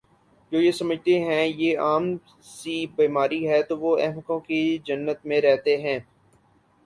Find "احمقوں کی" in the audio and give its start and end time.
3.97-4.61